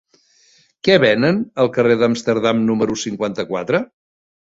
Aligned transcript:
Què 0.89 0.95
venen 1.03 1.37
al 1.65 1.71
carrer 1.77 1.99
d'Amsterdam 2.01 2.67
número 2.73 3.01
cinquanta-quatre? 3.07 3.87